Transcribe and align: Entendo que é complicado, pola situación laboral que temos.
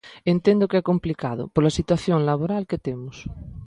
Entendo 0.33 0.69
que 0.69 0.79
é 0.81 0.87
complicado, 0.91 1.43
pola 1.53 1.75
situación 1.79 2.19
laboral 2.29 2.63
que 2.69 2.81
temos. 2.87 3.15